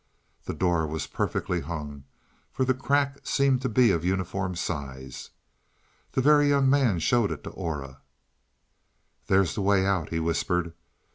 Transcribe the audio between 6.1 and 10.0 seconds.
The Very Young Man showed it to Aura. "There's the way